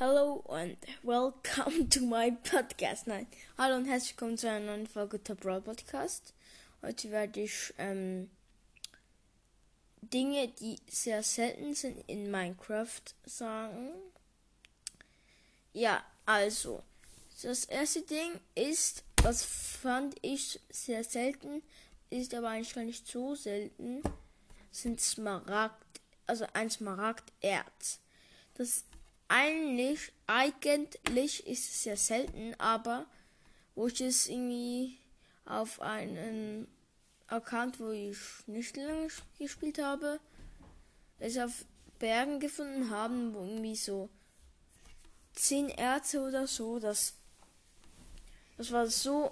[0.00, 3.06] Hello and welcome to my podcast.
[3.06, 3.26] Nein,
[3.58, 6.32] hallo und herzlich willkommen zu einer neuen Folge Top Brawl Podcast.
[6.80, 8.30] Heute werde ich ähm,
[10.00, 13.90] Dinge, die sehr selten sind in Minecraft sagen.
[15.74, 16.82] Ja, also,
[17.42, 21.62] das erste Ding ist, das fand ich sehr selten,
[22.08, 24.02] ist aber eigentlich gar nicht so selten,
[24.72, 28.00] sind Smaragd, also ein Smaragderz.
[28.54, 28.84] Das
[29.30, 33.06] eigentlich, eigentlich ist es sehr selten, aber
[33.76, 34.98] wo ich es irgendwie
[35.44, 36.66] auf einen
[37.28, 39.06] Account, wo ich nicht lange
[39.38, 40.18] gespielt habe,
[41.20, 41.64] es auf
[42.00, 44.08] Bergen gefunden haben, wo irgendwie so
[45.34, 47.14] zehn Erze oder so, das,
[48.56, 49.30] das war so,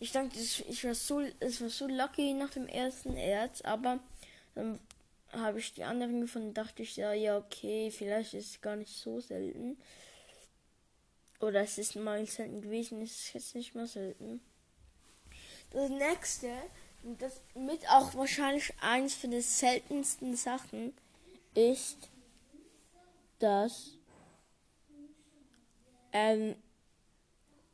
[0.00, 4.00] ich dachte, ich war so, es war so lucky nach dem ersten Erz, aber
[4.56, 4.80] dann
[5.32, 8.94] habe ich die anderen gefunden, dachte ich ja, ja, okay, vielleicht ist es gar nicht
[8.94, 9.78] so selten.
[11.40, 14.40] Oder es ist mal selten gewesen, ist es jetzt nicht mehr selten.
[15.70, 16.48] Das nächste,
[17.02, 20.92] das mit auch wahrscheinlich eins von den seltensten Sachen,
[21.54, 22.10] ist
[23.38, 23.96] das
[26.12, 26.54] ähm,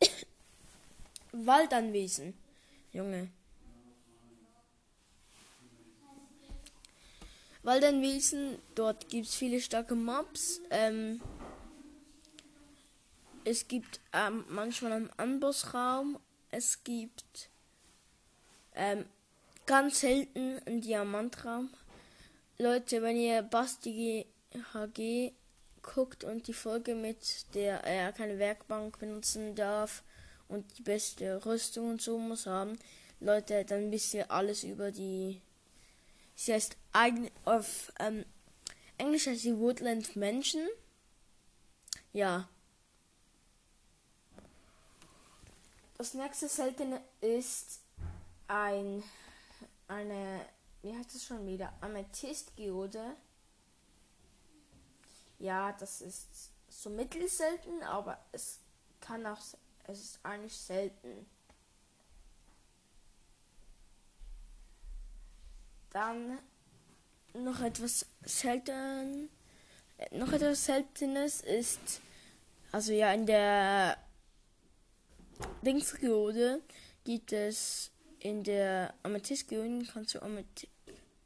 [1.32, 2.34] Waldanwesen.
[2.92, 3.30] Junge.
[7.64, 10.60] Waldenwiesen, dort gibt es viele starke Mobs.
[10.68, 11.22] Ähm,
[13.44, 16.18] es gibt ähm, manchmal einen Anbossraum.
[16.50, 17.48] Es gibt
[18.74, 19.06] ähm,
[19.64, 21.70] ganz selten einen Diamantraum.
[22.58, 24.26] Leute, wenn ihr Basti
[24.74, 25.32] HG
[25.80, 30.02] guckt und die Folge mit der er keine Werkbank benutzen darf
[30.48, 32.78] und die beste Rüstung und so muss haben,
[33.20, 35.40] Leute, dann wisst ihr alles über die
[36.34, 36.76] Sie heißt
[37.44, 38.24] auf ähm,
[38.98, 40.66] Englisch heißt sie Woodland Mansion.
[42.12, 42.48] Ja.
[45.96, 47.80] Das nächste seltene ist
[48.48, 49.02] ein
[49.88, 50.44] eine
[50.82, 53.16] wie heißt das schon wieder Amethystgeode.
[55.38, 58.60] Ja, das ist so mittelselten, aber es
[59.00, 59.40] kann auch
[59.84, 61.26] es ist eigentlich selten.
[65.94, 66.40] Dann
[67.34, 69.30] noch etwas selten,
[70.10, 72.00] noch etwas Seltenes ist,
[72.72, 73.96] also ja, in der
[75.62, 76.62] Dingsgeode
[77.04, 80.72] gibt es in der Amethystgeode kannst du Amethyst,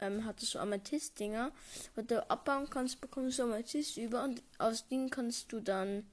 [0.00, 1.50] ähm, hattest du Amethyst-Dinger,
[1.96, 6.06] wo du abbauen kannst, bekommst du Amethyst über und aus denen kannst du dann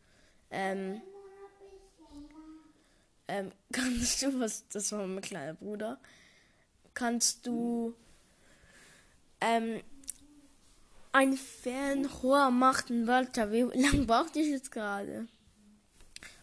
[0.50, 1.04] ähm,
[3.28, 6.00] ähm, kannst du was, das war mein kleiner Bruder,
[6.96, 7.94] kannst du
[9.42, 9.82] ähm,
[11.12, 13.52] ein Fernrohr macht ein Walter.
[13.52, 15.28] Wie lange braucht ich jetzt gerade?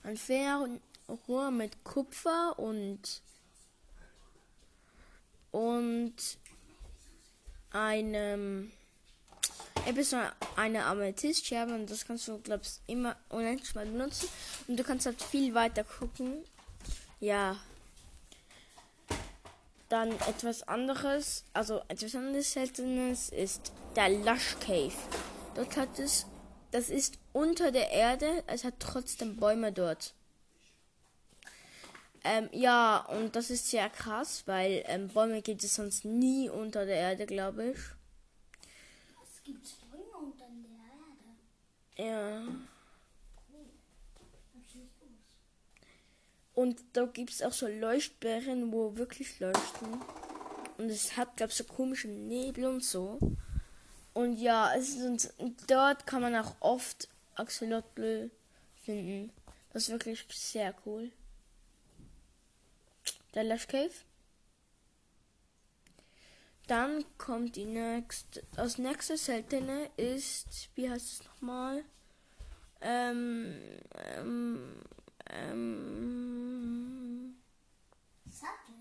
[0.03, 3.23] Ein Fernrohr mit Kupfer und
[5.51, 6.15] und
[7.71, 8.71] einem
[10.03, 10.17] so
[10.57, 14.29] eine Amethystscherbe und das kannst du glaubst immer unendlich mal benutzen
[14.67, 16.45] und du kannst halt viel weiter gucken.
[17.21, 17.57] Ja,
[19.89, 24.93] dann etwas anderes, also etwas anderes Seltenes ist der Lush Cave.
[25.55, 26.27] Dort hat es,
[26.71, 30.15] das ist unter der Erde, es hat trotzdem Bäume dort.
[32.25, 36.85] Ähm, ja, und das ist sehr krass, weil ähm, Bäume gibt es sonst nie unter
[36.85, 37.79] der Erde, glaube ich.
[39.23, 40.47] Es gibt Bäume unter
[41.97, 42.45] der Erde.
[42.47, 42.76] Ja.
[46.57, 50.01] Und da gibt es auch so Leuchtbären, wo wirklich leuchten.
[50.79, 53.19] Und es hat, glaube ich, so komische Nebel und so.
[54.15, 55.35] Und ja, es ist,
[55.67, 58.31] dort kann man auch oft Axolotl
[58.83, 59.31] finden.
[59.71, 61.13] Das ist wirklich sehr cool.
[63.35, 63.93] Der Lush Cave.
[66.69, 68.43] Dann kommt die nächste.
[68.55, 71.85] Das nächste seltene ist, wie heißt es nochmal?
[72.81, 73.61] Ähm,
[75.29, 77.37] ähm,
[78.29, 78.75] Sattel.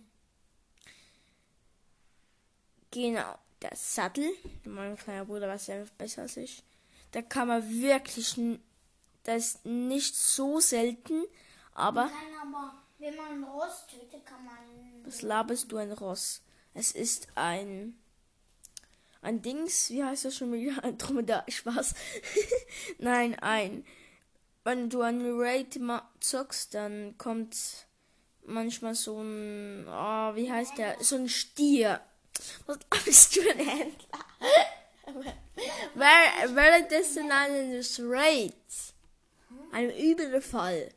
[2.96, 4.32] Genau, der Sattel.
[4.64, 6.64] Mein kleiner Bruder weiß ja besser als ich.
[7.12, 8.36] Da kann man wirklich,
[9.24, 11.26] das ist nicht so selten,
[11.74, 12.10] aber.
[12.42, 14.56] aber wenn man ein Ross tötet, kann man.
[15.04, 16.42] Was laberst du ein Ross?
[16.74, 17.98] Es ist ein
[19.22, 20.84] ein Dings, wie heißt das schon wieder?
[20.84, 21.96] Ein Dromedar, Spaß.
[23.00, 23.84] Nein, ein
[24.66, 25.80] wenn du ein Raid
[26.20, 27.56] zockst, dann kommt
[28.46, 32.02] manchmal so ein, oh, wie heißt der, so ein Stier.
[32.66, 34.26] Was bist du ein Händler?
[35.96, 38.94] Währenddessen eines Raids.
[39.72, 40.92] Ein Überfall.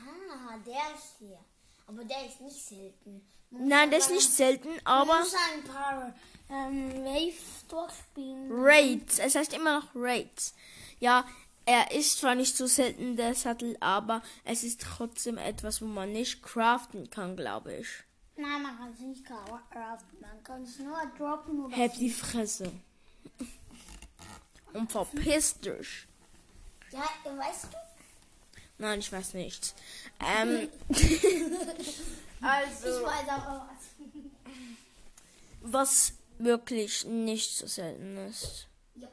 [0.00, 1.38] Ah, der ist hier.
[1.86, 3.26] Aber der ist nicht selten.
[3.50, 6.14] Nein, das ist nicht selten, Man aber muss ein paar
[6.50, 8.48] ähm, Waves durchspielen.
[8.50, 9.18] Raids.
[9.18, 10.54] Es heißt immer noch Raids.
[11.00, 11.26] Ja,
[11.64, 16.12] er ist zwar nicht so selten, der Sattel, aber es ist trotzdem etwas, wo man
[16.12, 17.88] nicht craften kann, glaube ich.
[18.38, 20.20] Nein, man kann es nicht craften.
[20.20, 22.70] Man kann es nur droppen oder Heb die Fresse.
[24.72, 26.06] Und verpiss dich.
[26.92, 27.68] Ja, weißt du?
[28.78, 29.74] Nein, ich weiß nicht.
[30.20, 30.68] Ähm,
[32.40, 33.00] also.
[33.00, 33.84] Ich weiß aber was.
[35.60, 38.68] was wirklich nicht so selten ist.
[38.94, 39.08] Ja.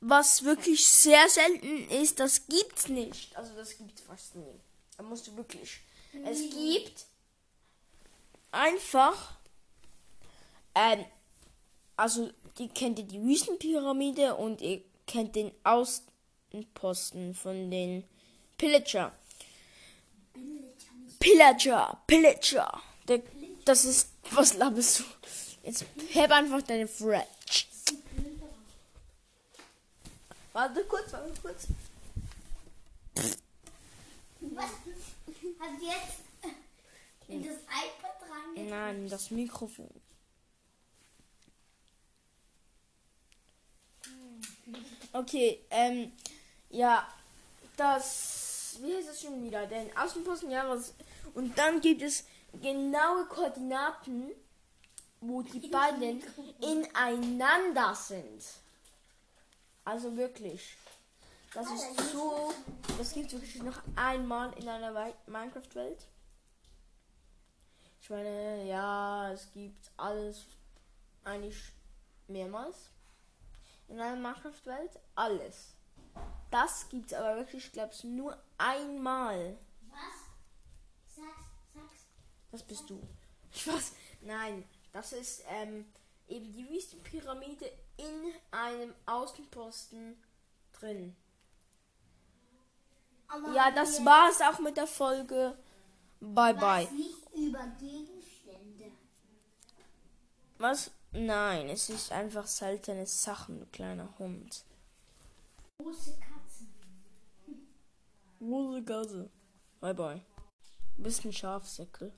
[0.00, 3.36] Was wirklich sehr selten ist, das gibt's nicht.
[3.36, 4.58] Also das gibt's fast nie.
[4.96, 5.80] Da musst du wirklich.
[6.24, 7.04] Es gibt
[8.56, 9.36] einfach,
[10.74, 11.04] ähm,
[11.96, 18.04] also die kennt ihr die Wüstenpyramide und ihr kennt den Außenposten von den
[18.58, 19.12] Pillager.
[21.18, 22.82] Pillager, Pillager.
[23.08, 23.22] Der,
[23.64, 25.04] das ist, was laberst du?
[25.62, 27.66] Jetzt heb einfach deine Fretch.
[30.52, 31.66] Warte kurz, warte kurz.
[34.40, 34.70] Was?
[35.58, 36.25] Hast jetzt
[37.28, 38.68] in das iPad rein?
[38.68, 39.90] Nein, das Mikrofon.
[45.12, 46.12] Okay, ähm,
[46.70, 47.06] ja,
[47.76, 49.66] das, wie heißt das schon wieder?
[49.66, 50.94] Den Außenposten, ja, was,
[51.34, 52.24] und dann gibt es
[52.60, 54.32] genaue Koordinaten,
[55.20, 56.22] wo die beiden
[56.60, 58.42] ineinander sind.
[59.84, 60.76] Also wirklich.
[61.54, 62.52] Das ist so,
[62.98, 66.06] das gibt es wirklich noch einmal in einer Minecraft-Welt.
[68.06, 70.46] Ich meine, ja, es gibt alles
[71.24, 71.60] eigentlich
[72.28, 72.92] mehrmals
[73.88, 75.00] in einer Minecraft-Welt.
[75.16, 75.74] Alles.
[76.52, 79.58] Das gibt es aber wirklich, ich glaube ich, nur einmal.
[79.90, 81.16] Was?
[81.16, 82.06] Sag's, sag's.
[82.52, 83.02] Das bist du.
[83.64, 83.90] Was?
[84.20, 84.62] Nein,
[84.92, 85.84] das ist ähm,
[86.28, 90.16] eben die Wüstenpyramide in einem Außenposten
[90.78, 91.16] drin.
[93.26, 95.58] Aber Ja, das war's auch mit der Folge.
[96.20, 96.84] Bye bye.
[96.84, 98.92] Was nicht über Gegenstände.
[100.58, 100.90] Was?
[101.12, 104.64] Nein, es ist einfach seltene Sachen, du kleiner Hund.
[105.78, 106.74] Große Katzen.
[108.38, 109.30] Große Gase.
[109.80, 110.22] Bye bye.
[110.98, 111.02] Ein
[111.32, 112.12] Schafsäckel.